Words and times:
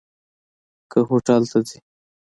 که 0.91 0.99
هوټل 1.09 1.41
ته 1.51 1.59
ځي. 1.67 1.79